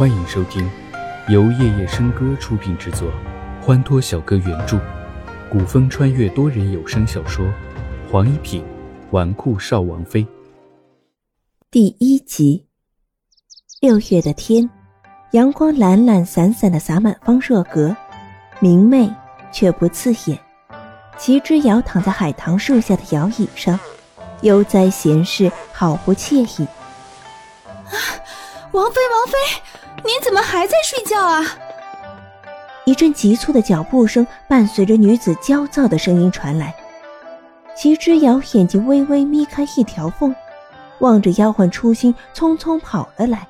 [0.00, 0.66] 欢迎收听
[1.28, 3.12] 由夜夜笙歌出品制作，
[3.60, 4.80] 欢脱小哥原著，
[5.52, 7.44] 古风穿越多人有声小说
[8.10, 8.64] 《黄一品
[9.10, 10.22] 纨绔少王妃》
[11.70, 12.64] 第一集。
[13.82, 14.70] 六月的天，
[15.32, 17.94] 阳光懒懒散散的洒满方若阁，
[18.58, 19.06] 明媚
[19.52, 20.40] 却不刺眼。
[21.18, 23.78] 齐之遥躺在海棠树下的摇椅上，
[24.40, 26.64] 悠哉闲适，好不惬意。
[27.66, 27.92] 啊，
[28.72, 29.62] 王妃，王妃！
[30.04, 31.44] 您怎么还在睡觉啊？
[32.86, 36.74] 一阵急促的脚步声伴随着女子焦躁的声音传来。
[37.76, 40.34] 齐之遥眼睛微微眯开一条缝，
[40.98, 43.46] 望着丫鬟初心匆匆跑了来。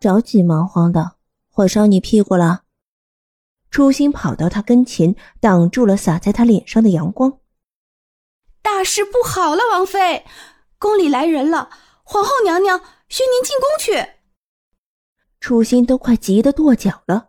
[0.00, 1.12] 着急忙慌的，
[1.50, 2.62] 火烧你屁股了。
[3.70, 7.38] 初心跑到他跟前，挡住了洒在他脸上的阳光。
[8.62, 10.24] 大事不好了，王妃，
[10.78, 11.68] 宫里来人了，
[12.02, 14.15] 皇后娘娘宣您进宫去。
[15.46, 17.28] 初心都快急得跺脚了，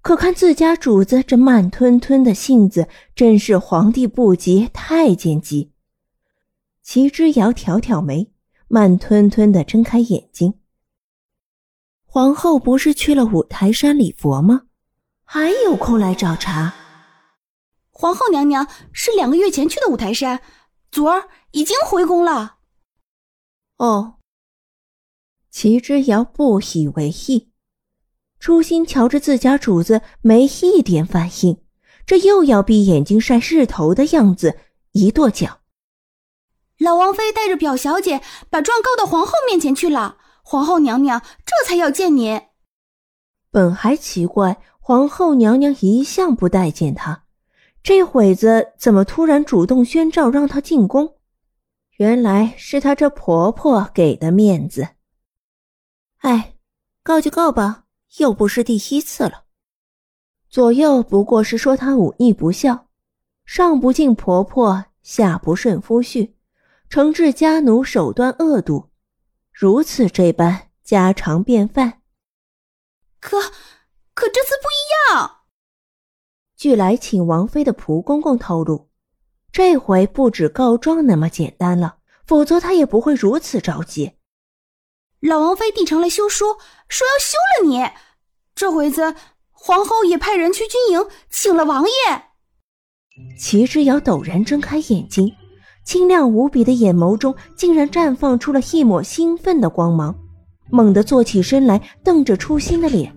[0.00, 2.86] 可看自家主子这慢吞吞的性子，
[3.16, 5.72] 真是皇帝不急太监急。
[6.84, 8.32] 齐之遥挑挑眉，
[8.68, 10.60] 慢吞吞的睁开眼睛。
[12.04, 14.66] 皇后不是去了五台山礼佛吗？
[15.24, 16.72] 还有空来找茬？
[17.90, 20.40] 皇后娘娘是两个月前去的五台山，
[20.92, 22.58] 昨儿已经回宫了。
[23.78, 24.18] 哦。
[25.50, 27.50] 齐之遥不以为意。
[28.46, 31.60] 初心瞧着自家主子没一点反应，
[32.06, 34.56] 这又要闭眼睛晒日头的样子，
[34.92, 35.62] 一跺脚。
[36.78, 42.40] 老王妃带着表小姐把状告到皇后面前去了，皇后娘娘这才要见您。
[43.50, 47.24] 本还奇怪，皇后娘娘一向不待见她，
[47.82, 51.16] 这会子怎么突然主动宣召让她进宫？
[51.96, 54.90] 原来是她这婆婆给的面子。
[56.18, 56.54] 哎，
[57.02, 57.85] 告就告吧。
[58.18, 59.44] 又不是第一次了，
[60.48, 62.88] 左右不过是说她忤逆不孝，
[63.44, 66.32] 上不敬婆婆，下不顺夫婿，
[66.88, 68.90] 惩治家奴手段恶毒，
[69.52, 72.00] 如此这般家常便饭。
[73.20, 73.40] 可
[74.14, 75.42] 可这次不一样。
[76.56, 78.88] 据来请王妃的蒲公公透露，
[79.52, 84.12] 这回不止告状那么简单了，否则他也不会如此着急。
[85.20, 86.56] 老王妃递成了休书，
[86.88, 88.05] 说要休了你。
[88.56, 89.14] 这回子，
[89.52, 91.90] 皇后也派人去军营请了王爷。
[93.38, 95.30] 齐之遥陡然睁开眼睛，
[95.84, 100.16] 清亮无比的眼眸中竟然绽放出了一抹兴奋的光芒，
[100.70, 103.14] 猛地坐起身来，瞪着初心的脸：“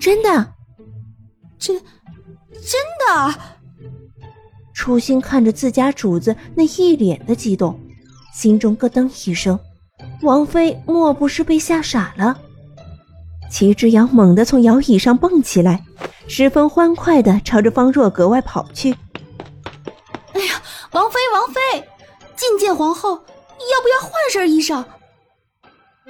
[0.00, 0.54] 真的？
[1.56, 1.80] 真
[2.50, 3.34] 真的？”
[4.74, 7.78] 初心看着自家主子那一脸的激动，
[8.34, 9.56] 心中咯噔一声：
[10.22, 12.36] 王妃莫不是被吓傻了？
[13.50, 15.84] 齐之遥猛地从摇椅上蹦起来，
[16.26, 18.94] 十分欢快地朝着方若格外跑去。
[20.32, 21.88] 哎呀，王妃，王妃，
[22.36, 24.84] 觐见皇后，要不要换身衣裳？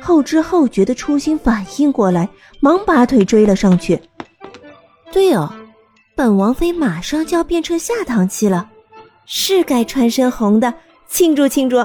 [0.01, 2.29] 后知后觉的初心反应过来，
[2.61, 4.01] 忙拔腿追了上去。
[5.11, 5.53] 对哦，
[6.15, 8.69] 本王妃马上就要变成下堂妻了，
[9.27, 10.75] 是该穿身红的
[11.09, 11.85] 庆祝庆祝。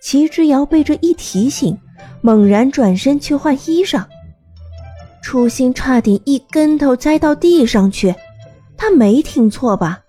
[0.00, 1.78] 齐之遥被这一提醒。
[2.20, 4.04] 猛然转身去换衣裳，
[5.22, 8.14] 初心差点一跟头栽到地上去。
[8.76, 10.00] 他没听错吧？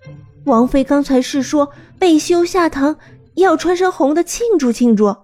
[0.45, 2.95] 王妃刚才是说被休下堂，
[3.35, 5.16] 要穿身红的庆祝庆祝。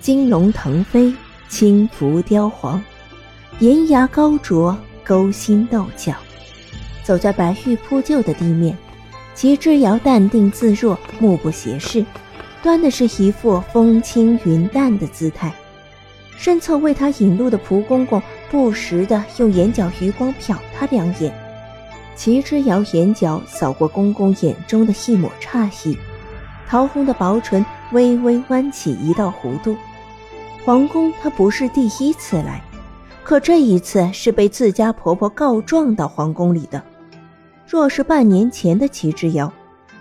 [0.00, 1.14] 金龙腾飞，
[1.48, 2.82] 轻浮雕黄，
[3.60, 6.14] 银牙高啄，勾心斗角。
[7.02, 8.76] 走在白玉铺就的地面。
[9.34, 12.04] 齐之遥淡定自若，目不斜视，
[12.62, 15.52] 端的是一副风轻云淡的姿态。
[16.36, 21.32] 身侧为他引路的蒲公公不时的用眼角余光瞟他两眼。
[22.16, 25.98] 齐之遥眼角扫过公公眼中的一抹诧异，
[26.68, 29.76] 桃红的薄唇微微弯起一道弧度。
[30.64, 32.62] 皇宫他不是第一次来，
[33.24, 36.80] 可这一次是被自家婆婆告状到皇宫里的。
[37.66, 39.52] 若是半年前的齐之遥，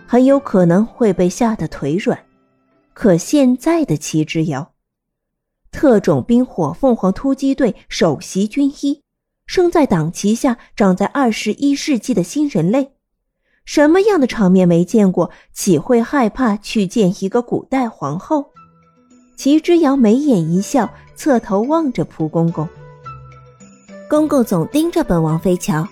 [0.05, 2.19] 很有可能会被吓得腿软。
[2.93, 4.73] 可现在的齐之遥，
[5.71, 9.01] 特种兵火凤凰突击队首席军医，
[9.47, 12.91] 生在党旗下，长在二十一世纪的新人类，
[13.65, 15.31] 什么样的场面没见过？
[15.51, 18.51] 岂会害怕去见一个古代皇后？
[19.35, 22.67] 齐之遥眉眼一笑，侧头望着蒲公公。
[24.07, 25.87] 公公总盯着本王妃瞧。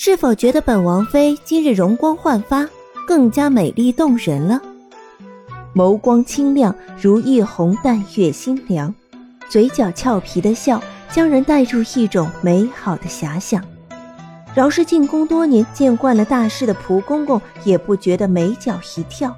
[0.00, 2.64] 是否觉得本王妃今日容光焕发，
[3.04, 4.62] 更加美丽动人了？
[5.74, 6.72] 眸光清亮
[7.02, 8.94] 如一泓淡月心凉，
[9.48, 10.80] 嘴角俏皮的笑
[11.10, 13.60] 将人带入一种美好的遐想。
[14.54, 19.34] 饶是进宫多年、见惯了大事的蒲公公，也不觉得眉角一跳。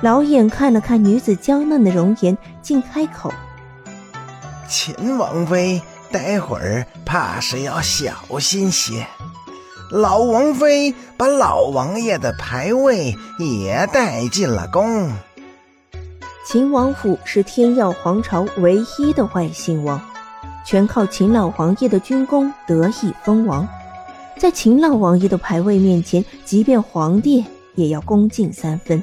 [0.00, 3.34] 老眼看了看女子娇嫩的容颜，竟开口
[4.70, 5.82] ：“秦王妃，
[6.12, 9.04] 待会儿怕是要小心些。
[9.92, 15.12] 老王妃把老王爷的牌位也带进了宫。
[16.46, 20.00] 秦王府是天耀皇朝唯一的外姓王，
[20.64, 23.68] 全靠秦老王爷的军功得以封王。”
[24.40, 29.02] 在秦老王爷的牌位面前，即便皇帝也要恭敬三分。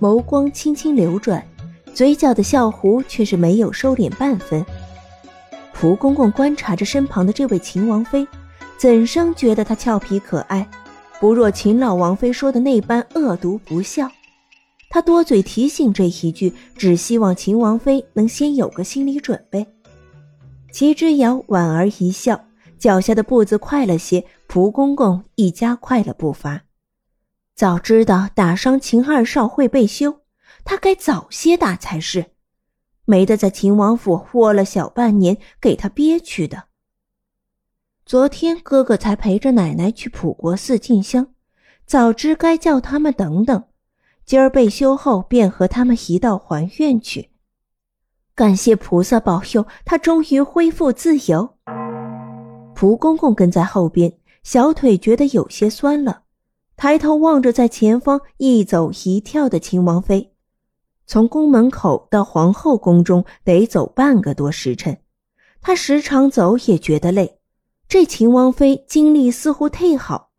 [0.00, 1.46] 眸光轻轻流转，
[1.92, 4.64] 嘴角的笑弧却是没有收敛半分。
[5.74, 8.26] 蒲公公观察着身旁的这位秦王妃，
[8.76, 10.68] 怎生觉得她俏皮可爱，
[11.20, 14.10] 不若秦老王妃说的那般恶毒不孝。
[14.90, 19.66] 他多嘴提醒这一句，只希望秦王妃能先有个心理准备。
[20.72, 22.44] 齐之遥莞尔一笑。
[22.76, 26.64] 脚下的步子快了些，蒲公公亦加快了步伐。
[27.56, 30.20] 早知道打伤秦二少会被休，
[30.64, 32.26] 他该早些打才是，
[33.06, 36.64] 没得在秦王府窝了小半年，给他憋屈的。
[38.06, 41.28] 昨天哥哥才陪着奶奶去普国寺进香，
[41.86, 43.64] 早知该叫他们等等，
[44.26, 47.30] 今儿被休后便和他们一道还愿去。
[48.34, 51.56] 感谢菩萨保佑，他终于恢复自由。
[52.74, 54.12] 蒲公公跟在后边，
[54.42, 56.24] 小腿觉得有些酸了，
[56.76, 60.34] 抬头望着在前方一走一跳的秦王妃。
[61.06, 64.98] 从宫门口到皇后宫中得走半个多时辰，
[65.62, 67.38] 他时常走也觉得累。
[67.88, 70.30] 这秦王妃精力似乎忒好。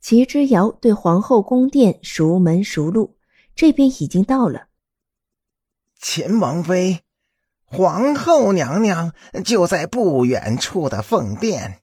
[0.00, 3.16] 齐之遥对皇后宫殿熟门熟路，
[3.54, 4.68] 这边已经到了。
[5.98, 7.00] 秦王妃。
[7.72, 9.12] 皇后娘娘
[9.44, 11.82] 就在不远处的凤殿，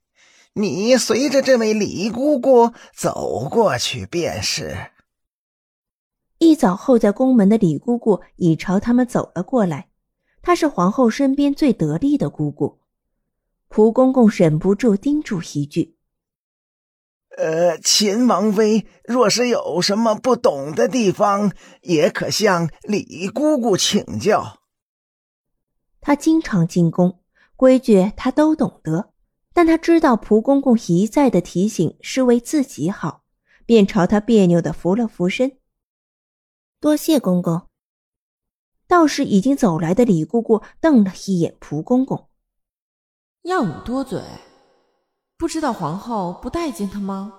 [0.51, 4.75] 你随着这位李姑姑走过去便是。
[6.39, 9.87] 一早候在宫门的李姑姑已朝他们走了过来，
[10.41, 12.81] 她是皇后身边最得力的姑姑。
[13.67, 15.95] 蒲公公忍不住叮嘱一句
[17.37, 24.61] ：“呃，秦王妃若是有什么不懂的地方，也可向李姑姑请教。”
[26.01, 27.19] 他经常进宫，
[27.55, 29.11] 规矩他都懂得，
[29.53, 33.23] 但他知道蒲公公一再的提醒是为自己好，
[33.65, 35.57] 便朝他别扭的扶了扶身。
[36.79, 37.67] 多谢公公。
[38.87, 42.26] 倒是已经走来的李姑姑瞪了一眼蒲公公，
[43.47, 44.19] 要你多嘴，
[45.37, 47.31] 不知道皇后不待见他吗？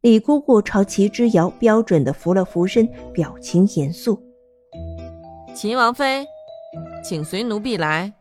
[0.00, 4.20] 李姑姑朝齐之遥标准的扶了扶身，表情严肃。
[5.54, 6.26] 秦王妃。
[7.04, 8.12] 请随奴婢来。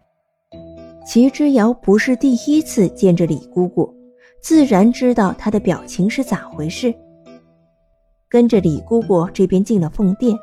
[1.07, 3.91] 齐之遥不是第一次见着李姑姑，
[4.39, 6.94] 自然知道她的表情是咋回事。
[8.29, 10.38] 跟着李姑姑这边进了凤殿，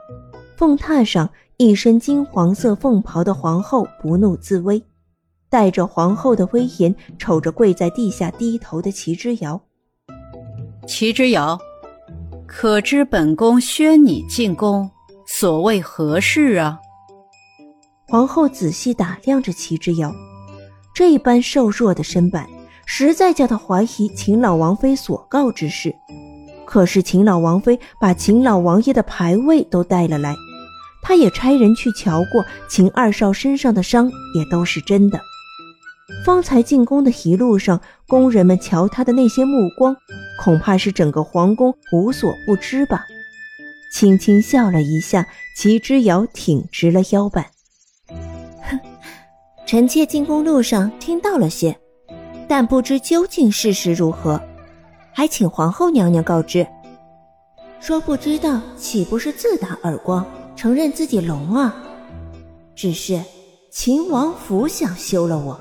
[0.56, 4.82] 凤榻上一身金黄色凤袍的皇后不怒自威，
[5.50, 9.60] 带着皇后的威严，瞅着跪在地下低头的齐之遥。
[10.86, 11.58] 齐之遥，
[12.46, 14.88] 可知本宫宣你进宫，
[15.26, 16.78] 所谓何事啊？
[18.08, 20.14] 皇后仔细打量着齐之遥，
[20.94, 22.48] 这般瘦弱的身板，
[22.86, 25.94] 实在叫她怀疑秦老王妃所告之事。
[26.64, 30.34] 可是秦老王妃把秦老王爷的牌位都带了来，
[31.02, 35.20] 她也差人去瞧过，秦二少身上的伤也都是真的。
[36.24, 39.96] 方才进宫的一路上，宫人们瞧他的那些目光，
[40.38, 43.06] 恐怕是整个皇宫无所不知吧。
[43.92, 45.26] 轻轻笑了一下，
[45.56, 47.46] 齐之遥挺直了腰板。
[48.62, 48.78] 哼
[49.66, 51.76] 臣妾进宫路上听到了些，
[52.48, 54.40] 但不知究竟事实如何，
[55.12, 56.66] 还请皇后娘娘告知。
[57.80, 60.24] 说不知道，岂不是自打耳光，
[60.54, 61.74] 承认自己聋啊？
[62.76, 63.20] 只是
[63.70, 65.60] 秦王府想休了我，